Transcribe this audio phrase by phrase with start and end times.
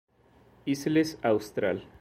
[0.65, 1.85] Isles Austral.